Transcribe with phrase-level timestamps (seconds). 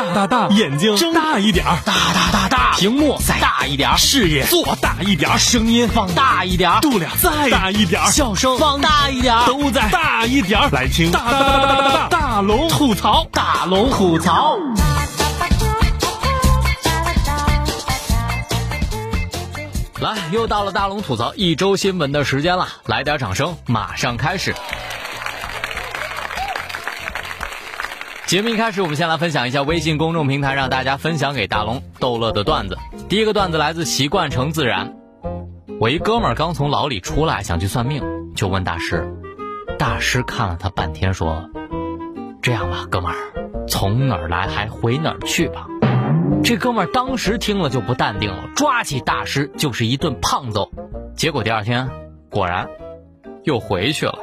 [0.00, 10.70] 大大大，眼睛睁大一点儿，大大大大，屏幕再大一点儿，视野做大一点儿，声音放大一点儿，度量再大一点儿，笑声放大一点儿，都在大一点儿。
[10.70, 14.56] 来听大大大大大大大龙吐槽，大龙吐槽。
[20.00, 24.54] 来，又到了大龙吐槽一周新闻的时间了，来点掌声，马上开始。
[28.30, 32.78] 节目一开始，我们先来分享一下微信公众平台让大家分享给大龙逗乐的段子。
[33.08, 34.94] 第一个段子来自习惯成自然。
[35.80, 38.04] 我一哥们儿刚从牢里出来，想去算命，
[38.36, 39.12] 就问大师。
[39.80, 41.50] 大师看了他半天，说
[42.40, 43.16] ：“这样吧，哥们儿，
[43.66, 45.66] 从哪儿来还回哪儿去吧。”
[46.44, 50.70] 这哥们儿当时听了就不淡定了，抓起大师就是一顿胖揍。
[51.16, 51.90] 结果第二天，
[52.30, 52.68] 果然
[53.42, 54.16] 又回去了。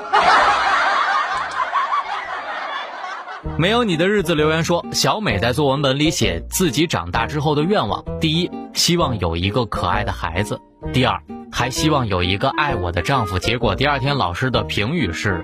[3.59, 10.57] 没有你的日子留言说，小美在作文本里写自己长大之后的愿望：第一，希望有一个可爱的孩子；
[10.93, 11.19] 第二，
[11.51, 13.39] 还希望有一个爱我的丈夫。
[13.39, 15.43] 结果第二天老师的评语是：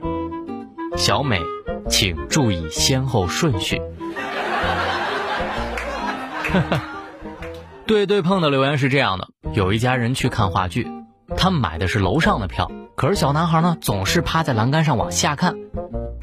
[0.95, 1.41] 小美，
[1.89, 3.81] 请注意先后顺序。
[7.87, 10.87] 对对碰的留言是这样的：有一家人去看话剧，
[11.35, 15.55] 他们买的是楼上的票，可是小男孩呢总是趴在栏杆上往下看。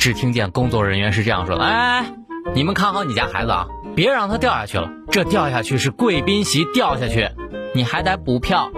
[0.00, 2.06] 只听见工作人员是这样说的：“哎，
[2.54, 4.88] 你们看好你家孩子啊，别让他掉下去了。
[5.10, 7.28] 这掉下去是贵宾席掉下去，
[7.74, 8.70] 你还得补票。”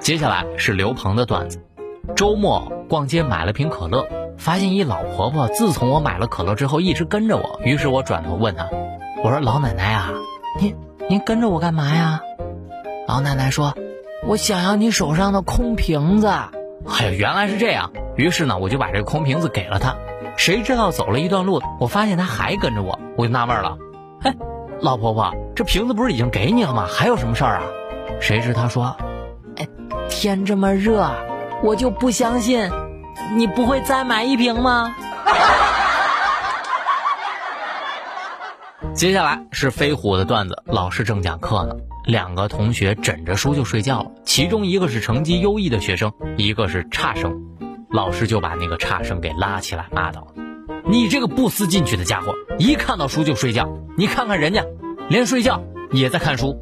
[0.00, 1.62] 接下来是刘鹏的段子：
[2.16, 8.68] 周末逛街买了瓶可乐，发现一老婆婆自从我买了可乐之后一直跟着我，于是我转头问她
[9.22, 10.10] ：“我说老奶奶啊，
[10.60, 10.74] 您
[11.08, 12.22] 您跟着我干嘛呀？”
[13.06, 13.76] 老奶奶说
[14.26, 16.28] ：“我想要你手上的空瓶子。”
[16.88, 17.92] 哎呀，原来是这样。
[18.16, 19.96] 于是呢，我就把这个空瓶子给了他。
[20.36, 23.76] 谁知道走了一段路，我发现他还跟着我，我就纳闷了。
[24.20, 24.32] 嘿，
[24.80, 26.86] 老婆婆，这瓶子不是已经给你了吗？
[26.88, 27.62] 还有什么事儿啊？
[28.20, 28.96] 谁知他说，
[29.56, 29.68] 哎，
[30.08, 31.10] 天这么热，
[31.62, 32.70] 我就不相信，
[33.36, 34.94] 你不会再买一瓶吗？
[38.98, 40.60] 接下来是飞虎的段子。
[40.66, 44.10] 老师正讲课呢，两个同学枕着书就睡觉了。
[44.24, 47.32] 其中一个是成绩优异的学生，一个是差生。
[47.90, 50.26] 老师就把那个差生给拉起来骂道
[50.84, 53.72] ：“你这个不思进取的家伙，一看到书就睡觉。
[53.96, 54.64] 你看看人家，
[55.08, 56.60] 连睡觉也在看书。”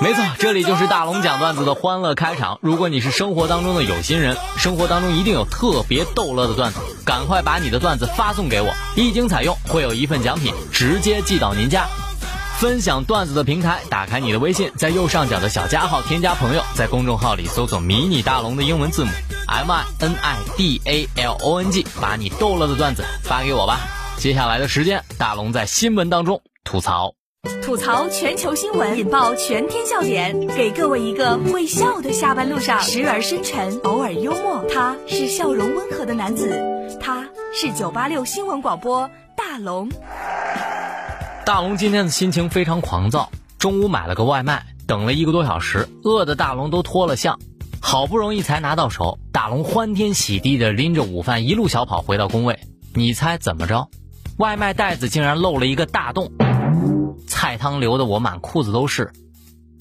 [0.00, 2.58] 没错，这里就是大龙讲段子的欢乐开场。
[2.62, 11.86] 如果你是生活当中的有心人，生活当中一定有特别逗乐的段子，赶快把你的段子发送给我，一经采用会有一份奖品直接寄到您家。
[12.58, 19.10] 分享段子的平台，打开你的微信，在右上角的小加号添加朋友，在公众号里搜索“迷你大龙”的英文字母
[19.46, 23.80] M I N I D A L O N G，把你逗乐的段子发给我吧。
[24.16, 27.14] 接下来的时间，大龙在新闻当中吐槽。
[27.72, 34.64] 吐槽全球新闻，引爆全天笑点，给各位一个会笑的下班路上，时而深沉，偶尔幽默。
[34.72, 36.56] 他是笑容温和的男子，
[37.00, 39.88] 他是九八六新闻广播大龙。
[41.44, 47.40] 大龙今天的心情非常狂躁，中午买了个外卖，等了一个多小时，饿的大龙都脱了相，
[47.80, 52.60] 好不容易才拿到手，大龙欢天喜地的拎着午饭一路小跑回到工位，
[52.94, 53.88] 你猜怎么着？
[54.36, 56.30] 外卖袋子竟然漏了一个大洞。
[57.52, 59.12] 菜汤流的我满裤子都是，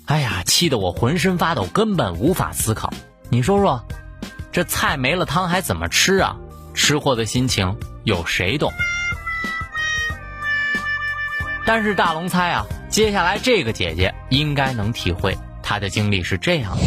[0.03, 2.91] 哎呀，气得我浑身发抖，根本无法思考。
[3.29, 3.81] 你说说，
[4.51, 6.35] 这菜没了汤还怎么吃啊？
[6.73, 8.73] 吃货的心情有谁懂？
[11.65, 15.37] 但是大龙猜啊，接下来这个姐姐应该能体会。
[15.63, 16.83] 她的经历是这样的：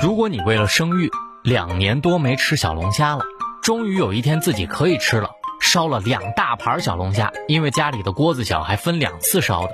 [0.00, 1.08] 如果你为了生育，
[1.44, 3.22] 两年多没吃小龙虾了，
[3.62, 9.72] 终于有一天自己可以吃了，烧了两大盘小龙虾，因为家里的锅子小，还分两次烧的。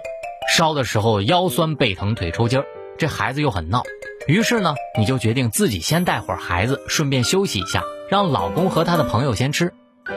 [0.50, 2.66] 烧的时候腰酸背疼腿抽筋儿，
[2.98, 3.82] 这孩子又很闹，
[4.26, 9.72] 于是呢，你就决定自己先带会儿孩子，顺便休息一下，让老公和他的朋友先吃。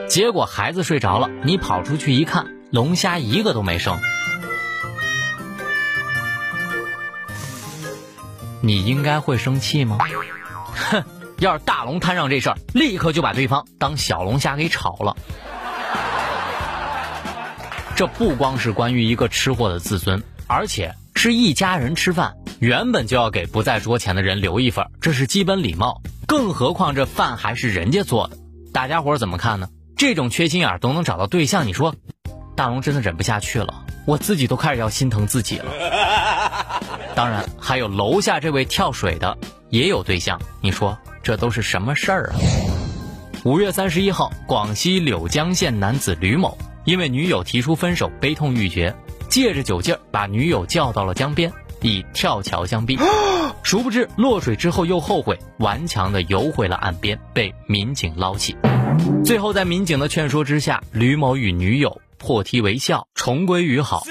[0.08, 3.98] 结果孩子睡着了，你跑出去一看，龙虾一个都没剩。
[8.60, 9.98] 你应该会生气吗？
[10.90, 11.04] 哼，
[11.38, 15.16] 要是大龙摊上这事儿，立刻就把对方当小龙虾给炒了。
[17.96, 26.02] 这不光是关于一个吃货的自尊，而且是一家人吃饭，原本就要给不在桌前的人留一份，这是基本礼貌。
[26.26, 28.36] 更何况这饭还是人家做的，
[28.70, 29.70] 大家伙怎么看呢？
[29.96, 31.94] 这种缺心眼都能找到对象，你说，
[32.54, 35.72] 大龙真的忍不下去了，我自己都开始要心疼自己了。
[37.14, 39.38] 当然，还有楼下这位跳水的
[39.70, 42.36] 也有对象，你说这都是什么事儿啊？
[43.44, 48.94] 五月三十一号，广西柳江县男子吕某因为女友提出分手，悲痛欲绝，
[49.28, 51.52] 借着酒劲儿把女友叫到了江边，
[51.82, 52.96] 以跳桥相逼。
[53.64, 58.56] 殊不知落水之后又后悔，顽强的游回了岸边，被民警捞起。
[59.24, 64.04] 最后在民警的劝说之下，吕某与女友破涕为笑，重归于好。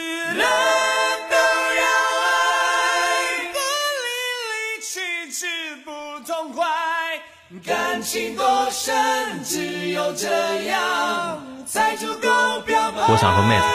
[7.65, 8.93] 感情多深，
[9.45, 10.27] 只有这
[10.63, 12.24] 样才足够。
[12.97, 13.65] 我想说，妹子，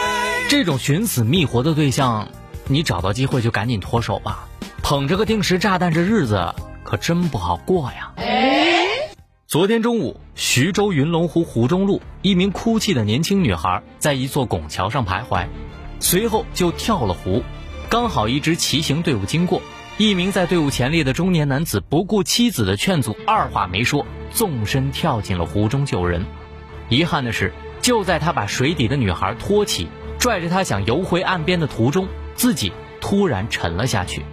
[0.49, 2.27] 这种寻死觅活的对象，
[2.67, 4.49] 你找到机会就赶紧脱手吧。
[4.81, 6.53] 捧着个定时炸弹，这日子
[6.83, 8.11] 可真不好过呀。
[9.47, 15.45] 昨天中午，徐州云龙湖湖中路，一名哭泣的年轻女孩在一座拱桥上徘徊，
[15.99, 17.43] 随后就跳了湖。
[17.89, 19.61] 刚好一支骑行队伍经过。
[19.97, 26.25] 一名在队伍前列的中年男子不顾妻子的劝阻，二话没说，纵身跳进了湖中救人。
[26.89, 29.87] 遗憾的是，就在他把水底的女孩托起，
[30.19, 34.23] 拽着她想游回岸边的途中，自己突然沉了下去。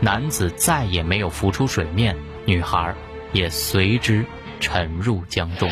[0.00, 2.94] 男子再也没有浮出水面，女孩
[3.32, 4.24] 也随之
[4.60, 5.70] 沉入江中。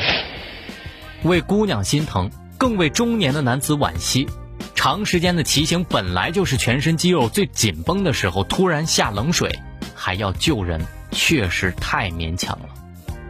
[1.22, 4.26] 为姑娘心疼，更为中年的男子惋惜。
[4.74, 9.58] 长时间的骑行本来就是全身肌肉最紧绷的时候，突然下冷水，
[9.94, 10.80] 还要救人，
[11.10, 12.68] 确实太勉强了。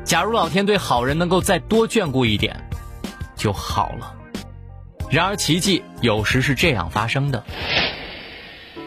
[0.05, 2.66] 假如老天对好人能够再多眷顾一点，
[3.37, 4.15] 就好了。
[5.11, 7.45] 然而奇迹有时是这样发生的：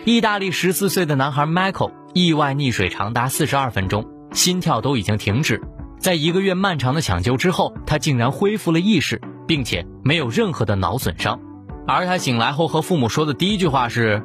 [0.03, 5.61] 意大利十四岁的男孩 Michael 意外溺水长达四十二分钟，心跳都已经停止。
[5.99, 11.39] 在一个月漫长的抢救之后，他竟然恢复了意识，并且没有任何的脑损伤。
[11.87, 14.23] 而他醒来后和父母说的第一句话是：“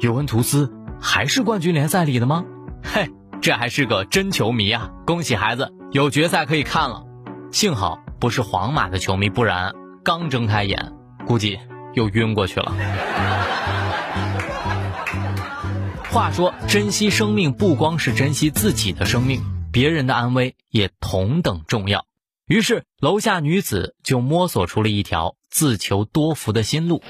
[0.00, 2.44] 尤文图斯还是冠军联赛里的吗？”
[2.84, 3.10] 嘿，
[3.40, 4.90] 这还是个真球迷啊！
[5.06, 7.04] 恭喜孩子有决赛可以看了。
[7.50, 10.94] 幸好不是皇马的球迷，不然刚睁开眼，
[11.26, 11.58] 估计
[11.92, 12.74] 又晕过去了。
[16.10, 22.06] 话说，珍惜生命不光是珍惜自己的生命，别人的安危也同等重要。
[22.46, 25.36] 于是，楼下女子就摸索出了一条。
[25.50, 27.02] 自求多福的新路。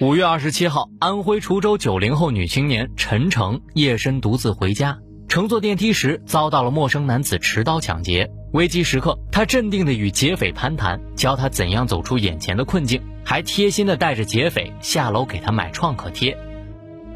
[0.00, 4.96] 五月二十七号，安徽滁州九零后女青年陈诚夜深独自回家，
[5.30, 8.28] 乘坐电梯时遭到了陌生男子持刀抢劫。
[8.52, 16.36] 危机时刻，他镇定地与劫匪攀谈，教他怎样走出眼前的困境，还贴心地带着劫匪下楼给他买创可贴。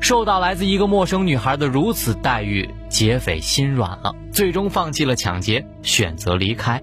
[0.00, 6.80] 受到来自一个陌生女孩的如此待遇，劫匪心软了，最终放弃了抢劫，选择离开。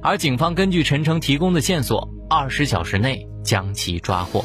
[0.00, 2.08] 而警方根据陈诚提供的线索。
[2.30, 4.44] 二十小时内将其抓获。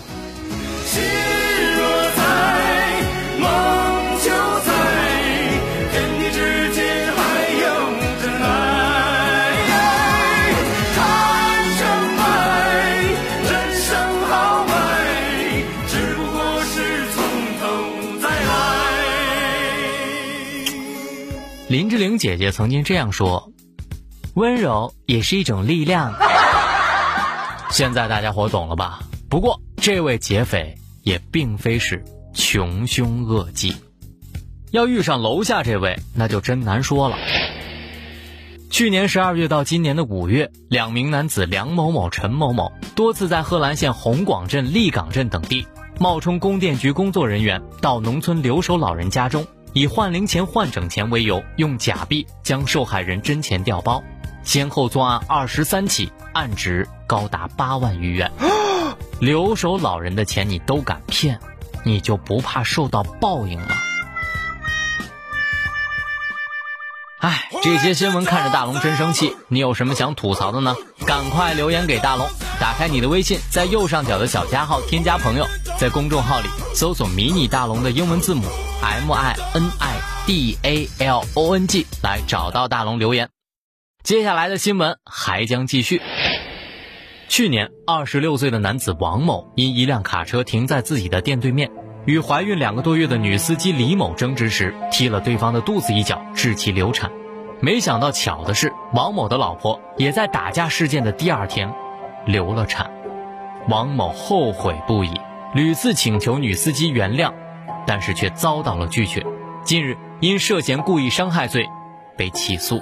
[21.74, 23.52] 林志玲姐姐曾经这样说
[24.36, 26.14] ：“温柔也是一种力量。”
[27.72, 29.00] 现在大家伙懂了吧？
[29.28, 33.76] 不过这位劫匪也并非是穷凶恶极，
[34.70, 37.18] 要遇上楼下这位那就真难说了。
[38.70, 45.66] 去年十二月到今年的五月，两名男子梁某某、陈某某多次在贺兰县红广镇、立岗镇等地
[45.98, 54.04] 冒充供电局工作人员，到农村留守老人家中，以换零钱、换整钱为由，用假币将受害人真钱调包。
[54.44, 58.32] 先后作案二十三起，案值高达八万余元。
[59.20, 61.40] 留守老人的钱你都敢骗，
[61.84, 63.68] 你就不怕受到报应吗？
[67.20, 69.36] 哎，这些新闻看着大龙真生气。
[69.48, 70.76] 你有什么想吐槽的呢？
[71.06, 72.28] 赶快留言给大龙。
[72.60, 75.48] 打开你的微信，在右上角的小加号添加朋友，
[75.80, 78.44] 在公众号里搜索“迷你大龙”的英文字母
[78.84, 83.30] M I N I D A L O N G 来找到大龙留言。
[84.04, 86.02] 接下来的新闻还将继续。
[87.30, 91.72] 去年，二十六岁的男子王某因一辆卡车停在自己的店对面，
[92.06, 97.10] 与怀孕两个多月的女司机李某争执时，踢了对方的肚子一脚，致其流产。
[97.62, 101.74] 没想到，巧的是，王某的老婆也在打架事件的第二天
[102.26, 102.92] 流了产。
[103.70, 105.14] 王某后悔不已，
[105.56, 107.34] 屡次请求女司机原谅，
[107.86, 109.26] 但是却遭到了拒绝。
[109.64, 111.70] 近日，因涉嫌故意伤害罪
[112.18, 112.82] 被起诉。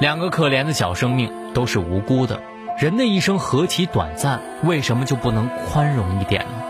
[0.00, 2.42] 两个可怜的小生命都是无辜的，
[2.78, 6.62] 人的一生何其短暂，为什么就不能宽容一点呢？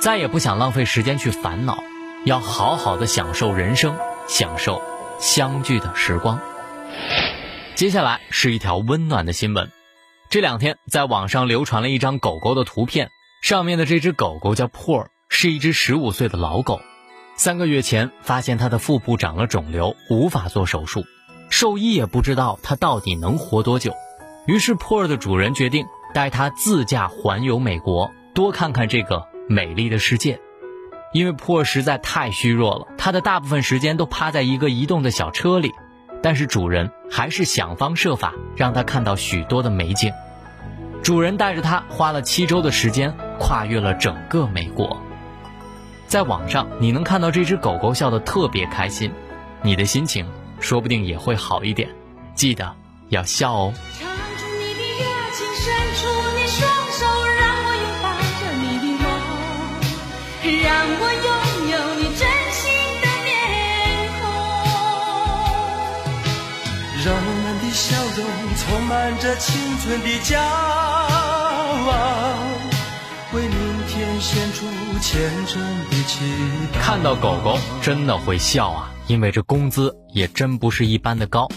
[0.00, 1.82] 再也不想浪费时间去烦恼，
[2.24, 4.82] 要好好的享受人生，享受
[5.18, 6.40] 相聚的时光。
[7.74, 9.70] 接下来是一条温暖的新闻。
[10.30, 13.10] 这两天在网上流传了一张狗狗的图片，
[13.42, 16.80] 上面的这只狗狗叫珀尔，是一只十五岁的老狗。
[17.36, 21.04] 三个月前发现它的腹部长了肿瘤，无法做手术，
[21.48, 23.94] 兽医也不知道它到底能活多久。
[24.46, 30.38] 于是珀尔的主人决定带它自驾环游美国，多看看这个美丽的世界。
[31.12, 35.72] 因为珀尔实在太虚弱了，它的大部分时间都趴在一个移动的小车里。
[36.22, 40.12] 但是主人还是想方设法让它看到许多的美景。
[41.02, 45.00] 主人带着它花了七周的时间，跨越了整个美国。
[46.10, 49.12] 在网上，你能看到这只狗狗笑得特别开心，
[49.62, 50.26] 你的心情
[50.58, 51.88] 说不定也会好一点。
[52.34, 52.74] 记得
[53.10, 53.72] 要笑哦。
[67.02, 68.26] 让我们的笑容
[68.56, 70.36] 充满着青春的骄
[71.88, 72.69] 傲，
[74.20, 74.66] 献出
[75.00, 75.60] 虔诚
[75.90, 76.24] 的祈
[76.72, 76.80] 祷。
[76.80, 81.48] 看到狗狗真的会笑啊，因为这工资也真不是一般的高。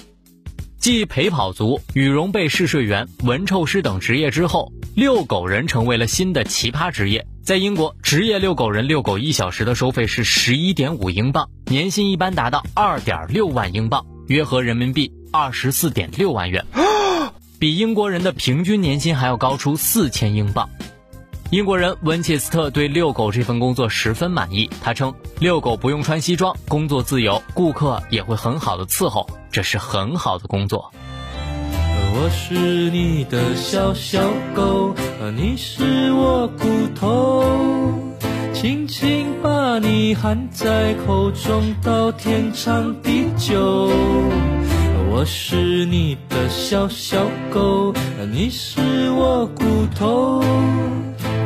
[0.80, 7.26] 继陪跑族、羽绒被试睡员、闻臭师等职业之后，遛狗人成为了新的奇葩职业。
[7.42, 15.12] 在英国，职业遛狗人遛狗一小时的收费是十一点五英镑，年薪一般达到二点六万英镑，约合人民币。
[15.32, 16.64] 二十四点六万元，
[17.58, 20.70] 比英国人的平均年薪还要高出四千英镑。
[21.54, 30.92] 英国人温切斯特对遛狗这份工作十分满意，他称遛狗不用穿西装，工作自由，顾客也会很好的伺候，这是很好的工作。
[32.16, 32.56] 我是
[32.90, 34.20] 你的小小
[34.56, 34.96] 狗，
[35.38, 37.46] 你是我骨头，
[38.52, 43.92] 轻轻把你含在口中，到天长地久。
[45.12, 47.94] 我是你的小小狗，
[48.32, 48.82] 你是
[49.12, 49.64] 我骨
[49.96, 50.44] 头，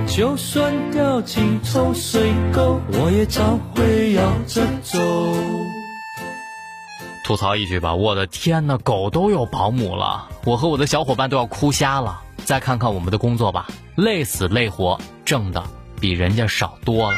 [0.08, 5.00] 就算掉进臭水沟，我也照会摇着走。
[7.24, 12.22] 吐槽一句吧，我的天呐，狗都有保姆了，我和我的小伙伴都要哭瞎了。
[12.46, 15.64] 再看看我们的工作吧，累死累活，挣的
[16.00, 17.18] 比人家少多了。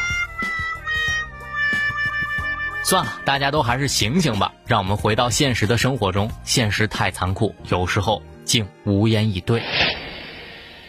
[2.83, 4.51] 算了，大家都还是醒醒吧。
[4.65, 9.61] 让我们回到现实的生活中，现实太残酷，有时候竟无言以对。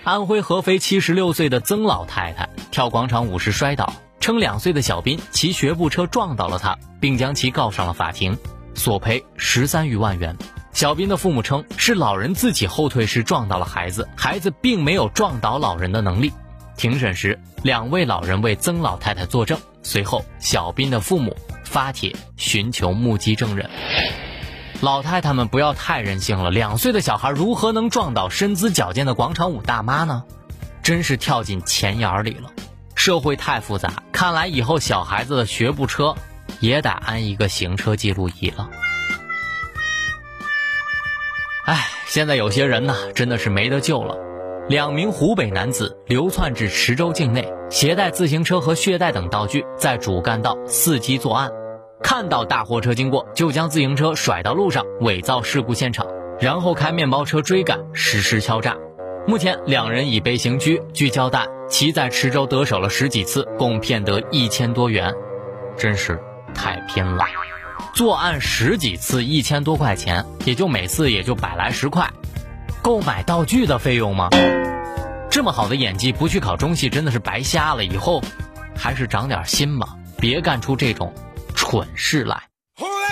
[0.03, 8.39] 安徽合肥七十六岁的曾老太太跳广场舞时摔倒，称两岁的小斌骑学步车撞到了她，并将其告上了法庭，
[8.75, 10.37] 索赔十三余万元。
[10.73, 16.33] 小斌的父母称是老人自己后退时撞到了孩子，孩子并没有撞倒老人的能力。
[16.77, 19.59] 庭审时，两位老人为曾老太太作证。
[19.83, 21.37] 随后，小斌的父母。
[21.63, 23.71] 发帖寻求目击证人，
[24.81, 26.51] 老太太们不要太任性了。
[26.51, 30.25] 两岁的小孩如何能撞倒身姿矫健的广场舞大妈呢？
[30.83, 32.51] 真是跳进钱眼里了。
[32.95, 36.15] 社会太复杂，看来以后小孩子的学步车
[36.61, 38.71] 也得安一个行车记录仪了。
[41.67, 44.17] 哎，现在有些人呢，真的是没得救了。
[44.69, 51.51] 两名湖北男子流窜至池州境内，携带自行车和血袋等道具，在主干道伺机作案。
[52.03, 56.07] 看到大货车经过，就将自行车甩到路上，伪造事故现场，
[56.41, 58.77] 然后开面包车追赶，实施敲诈。
[59.27, 60.83] 目前两人已被刑拘。
[60.95, 65.13] 据交代，其在池州得手了十几次，共骗得一千多元，
[65.77, 66.19] 真是
[66.55, 67.25] 太拼了！
[67.95, 72.11] 作案十几次，一千多块钱，也就每次也就百来十块，
[72.83, 74.31] 购买道具的费用吗？
[75.31, 77.85] 这么好的演技，不去考中戏真的是白瞎了。
[77.85, 78.23] 以后
[78.75, 81.13] 还是长点心吧，别干出这种。
[81.61, 82.45] 蠢事来，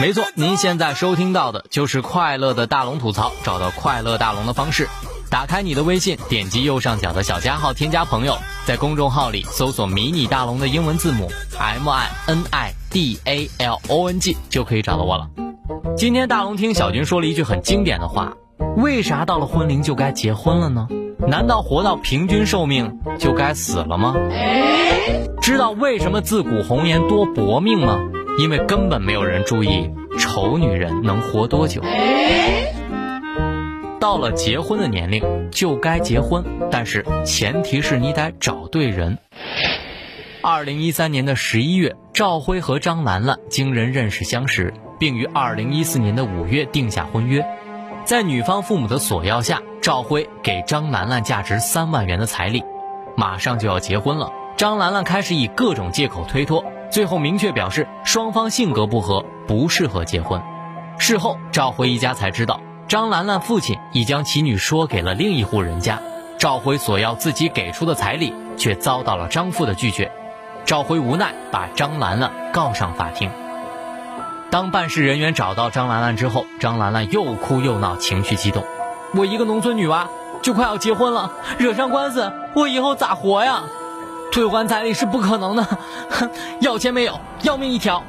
[0.01, 3.31] 没错，您现在收听到的就是快乐的大龙吐槽。
[3.45, 4.89] 找到快乐大龙的方式，
[5.31, 15.29] 打开你的微信，点击右上角的小加号，添加朋友，在公众号里搜索“迷你大龙”的英文字母 M I N I D A L O N G 就可以找到我了。
[15.97, 18.33] 今天大龙听小军说了一句很经典的话：
[18.79, 20.89] 为啥到了婚龄就该结婚了呢？
[21.29, 24.15] 难道活到平均寿命就该死了吗？
[25.43, 28.08] 知道为什么自古红颜多薄命吗？
[28.39, 31.83] 因为根本没有人注意丑女人能活多久。
[33.99, 39.19] 到了结婚的年龄就该结婚，但是前提是你得找对人。
[40.41, 47.45] 二零一三年的十一月，赵辉和张兰兰经人认识相识，并于二零一四年的五月定下婚约。
[48.05, 52.63] 在女方父母的索要下，赵辉给张兰兰价值三万元的彩礼，
[53.17, 54.33] 马上就要结婚了。
[54.57, 56.65] 张兰兰开始以各种借口推脱。
[56.91, 60.41] 最后明确表示，双方性格不合，不适合结婚。
[60.99, 66.01] 事后，赵辉一家才知道，张兰兰父亲已将其女说给了另一户人家，
[66.39, 70.11] 赵辉索要自己给出的彩礼，却遭到了张父的拒绝。
[70.65, 73.31] 赵辉无奈把张兰兰告上法庭。
[74.51, 78.65] 当办事人员找到张兰兰之后，张兰兰又哭又闹，情绪激动。
[79.15, 80.09] 我一个农村女娃
[80.43, 83.63] 就快要结婚了，惹上官司，我以后咋活呀？
[84.33, 85.65] 退还彩礼是不可能的，
[86.11, 86.31] 哼，
[86.61, 88.05] 要钱没有，要命一条。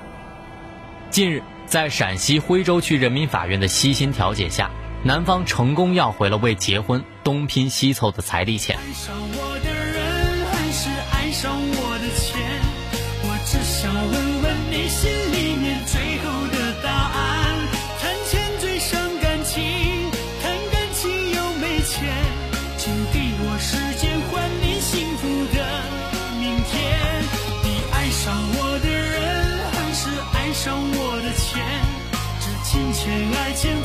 [1.09, 1.43] 近日。
[1.69, 4.71] 在陕西徽州区人民法院的悉心调解下，
[5.03, 8.75] 男方成功要回了为结婚东拼西凑的彩礼钱。
[8.75, 12.48] 爱上我的人还是爱上我的钱？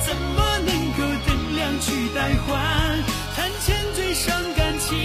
[0.07, 3.03] 怎么能够等量去代换？
[3.35, 4.97] 谈钱最伤感情，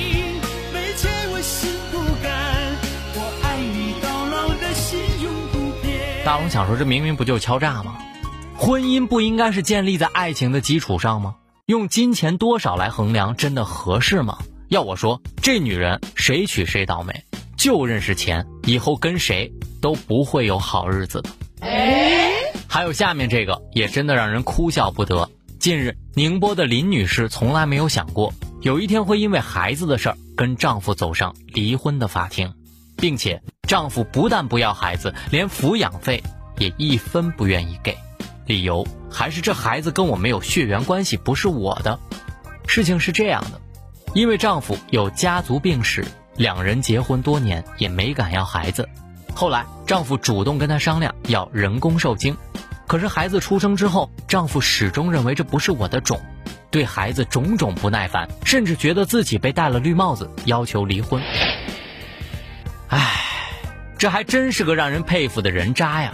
[0.73, 2.31] 没钱我心不甘。
[3.15, 6.25] 我爱你到老的心永不变。
[6.25, 7.97] 大龙想说，这明明不就是敲诈吗？
[8.57, 11.35] 婚姻不应该是建立在爱情的基础上吗？
[11.65, 14.39] 用金钱多少来衡量，真的合适吗？
[14.67, 17.23] 要我说，这女人谁娶谁倒霉，
[17.55, 21.29] 就认识钱，以后跟谁都不会有好日子的。
[22.69, 25.27] 还有下面这个也真的让人哭笑不得。
[25.59, 32.53] 近日，宁波的林女士从来没有想过有一天会因为孩子的事儿跟丈夫走上离婚的法庭，
[32.95, 36.23] 并且丈夫不但不要孩子，连抚养费
[36.59, 37.97] 也一分不愿意给，
[38.45, 41.99] 理由还是这孩子跟我没有血缘关系，不是我的。
[42.67, 43.59] 事情是这样的，
[44.13, 48.87] 因为丈夫有家族病史，两人结婚多年也没敢要孩子。
[49.33, 52.37] 后来，丈夫主动跟她商量要人工受精，
[52.89, 56.19] 可是孩子出生之后，丈夫始终认为这不是我的种，
[56.71, 61.21] 对孩子种种不耐烦，甚至觉得自己被戴了绿帽子，要求离婚。
[62.87, 63.21] 唉，
[63.99, 66.13] 这还真是个让人佩服的人渣呀！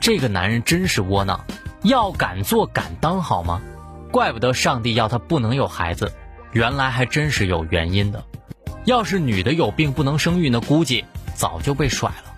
[0.00, 1.44] 这个男人真是窝囊，
[1.84, 3.62] 要敢做敢当好吗？
[4.10, 6.12] 怪不得上帝要他不能有孩子，
[6.50, 8.24] 原来还真是有原因的。
[8.86, 11.04] 要是女的有病不能生育，那估计
[11.36, 12.34] 早就被甩了。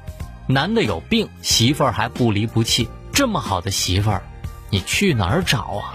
[0.46, 2.86] 男的有病，媳妇儿还不离不弃，
[3.20, 4.22] 这么好的媳妇儿，
[4.70, 5.92] 你去哪儿找啊？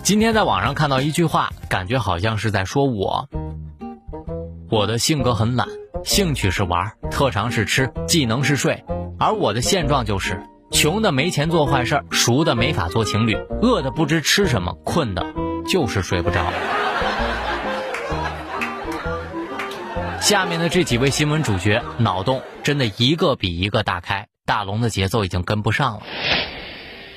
[0.00, 3.28] 今天在网上看到一句话，感觉好像是在说我。
[4.70, 5.66] 我的性格很懒，
[6.04, 8.84] 兴趣是玩，特长是吃，技能是睡，
[9.18, 15.34] 而我的现状就是：穷的没钱做坏事，熟的没法做情侣，饿的不知吃什么，困的
[15.68, 16.46] 就是睡不着。
[20.20, 26.02] 下面的这几位新闻主角脑洞真的一个比一个大开，大龙的节奏已经跟不上了。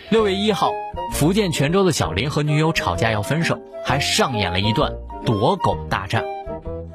[0.10, 0.72] 六月一号，
[1.12, 4.94] 福建泉州的小林和女友吵架要分手，还上演了一段
[5.26, 6.24] 躲狗大战。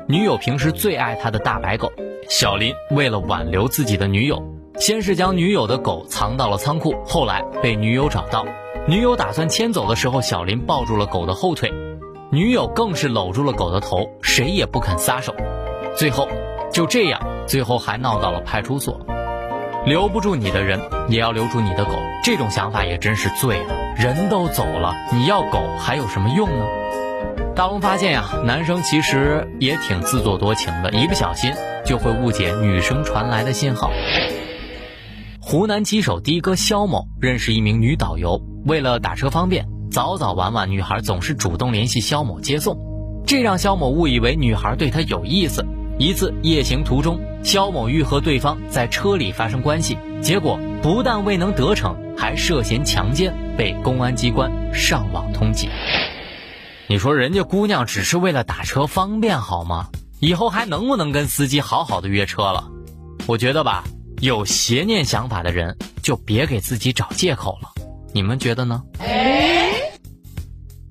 [0.07, 1.91] 女友平时最爱他的大白狗，
[2.31, 4.41] 小林为了挽留自己的女友，
[4.79, 8.47] 先是将女友的狗藏到了仓库，后来被女友找到，
[8.87, 11.69] 女友打算牵走的时候，小林抱住了狗的后腿，
[12.31, 15.35] 女友更是搂住了狗的头，谁也不肯撒手。
[15.97, 16.29] 最后，
[16.73, 19.05] 就这样，最后还闹到了派出所。
[19.89, 21.93] 留不住你的人，也要留住你的狗。
[22.23, 23.75] 这种想法也真是醉了。
[23.97, 26.67] 人都走了，你要狗还有什么用呢？
[27.57, 31.55] 大龙发现呀，男生其实也挺自作多情的，一不小心
[31.87, 33.91] 就会误解女生传来的信号。
[35.41, 42.77] 湖南吉首的哥肖某认识一名女导游，为了打车方便，早早晚晚女孩总是主动联系肖某接送，
[43.27, 45.65] 这让肖某误以为女孩对他有意思。
[45.99, 55.69] 一次夜行途中，肖某欲和对方在车里发生关系，结果不但未能得逞，还涉嫌强奸，被公安机关上网通缉。
[56.89, 59.89] 你说人家姑娘只是为了打车方便好吗？
[60.21, 62.69] 以后还能不能跟司机好好的约车了？
[63.27, 63.85] 我觉得吧，
[64.21, 67.71] 有邪念想法的人就别给自己找借口了。
[68.13, 68.83] 你们觉得呢？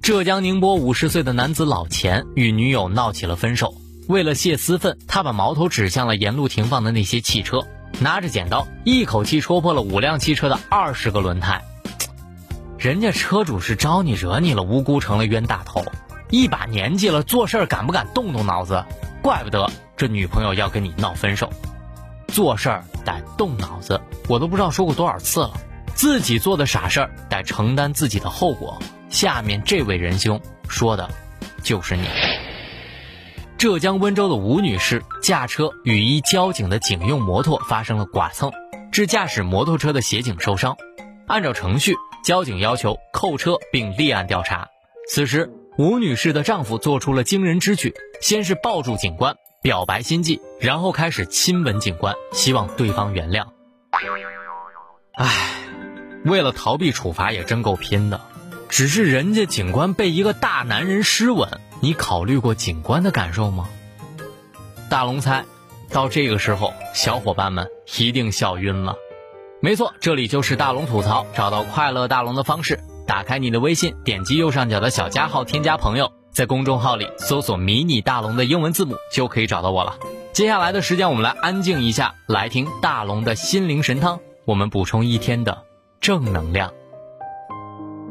[0.02, 3.76] 浙江宁波五十岁的男子老钱与女友闹起了分手。
[4.08, 7.60] 为了泄私愤，他把矛头指向了沿路停放的那些汽车，
[8.00, 11.62] 拿着剪刀一口气戳破了五辆汽车的二十个轮胎。
[12.78, 15.84] 人家车主是招你惹你了，无辜成了冤大头。
[16.30, 18.84] 一把年纪了，做事儿敢不敢动动脑子？
[19.22, 21.52] 怪不得这女朋友要跟你闹分手。
[22.28, 25.52] 做事儿得动脑子，我都不知道说过多少次了。
[25.96, 28.80] 自己做的傻事儿得承担自己的后果。
[29.10, 30.40] 下面这位仁兄
[30.70, 31.10] 说的，
[31.64, 32.08] 就是你。
[33.58, 38.52] 浙江温州的吴女士驾车与一交警的警用摩托发生了剐蹭，
[38.92, 40.78] 致驾驶摩托车的协警受伤。
[41.26, 44.68] 按照程序，交警要求扣车并立案调查。
[45.10, 53.48] 此时，吴女士的丈夫做出了惊人之举，先是抱住警官表白心迹，然后开始亲吻警官，希望对方原谅。
[55.16, 55.56] 唉，
[56.24, 58.22] 为了逃避处罚也真够拼的。
[58.70, 63.70] 只是人家警官被一个大男人湿吻，你考虑过警官的感受吗？
[64.90, 65.46] 大龙猜，
[65.92, 67.68] 到这个时候，小伙伴们
[68.00, 68.96] 一定笑晕了。
[69.60, 71.26] 没错，这里就是大龙吐槽。
[71.34, 79.98] 找到快乐大龙的方式：打开你的微信，点击右上角的小加号，添加朋友，在公众号里搜索“迷你大龙”的英文字母，就可以找到我了。
[80.34, 85.64] 接下来的时间，我们来安静一下，来听大龙的心灵神汤，我们补充一天的
[86.00, 86.72] 正能量。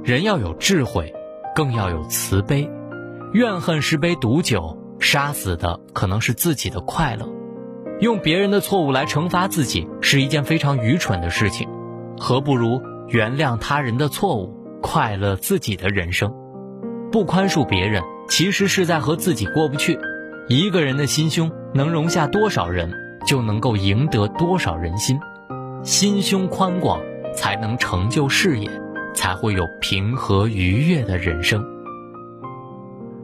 [0.05, 1.15] 人要有智慧，
[1.55, 2.69] 更要有慈悲。
[3.37, 7.29] 怨恨是杯毒酒，杀死的可能是自己的快乐。
[8.01, 11.69] 用别人的错误来惩罚自己，是一件非常愚蠢的事情。
[12.17, 16.33] 何不如原谅他人的错误，快乐自己的人生？
[17.13, 19.99] 不宽恕别人，其实是在和自己过不去。
[20.49, 22.91] 一个人的心胸能容下多少人，
[23.27, 25.21] 就能够赢得多少人心。
[25.83, 27.03] 心胸宽广，
[27.35, 28.71] 才能成就事业。
[29.13, 31.76] 才会有平和愉悦的人生。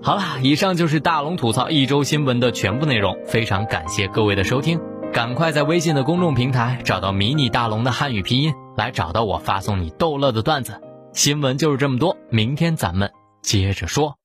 [0.05, 4.81] 好了，以上就是大龙吐槽一周新闻的全部内容，非常感谢各位的收听。
[5.12, 10.81] 赶快在微信的公众平台找到迷你大龙的汉语拼音，来找到我，发送你逗乐的段子。
[11.12, 13.12] 新闻就是这么多，明天咱们
[13.43, 14.17] 接着说。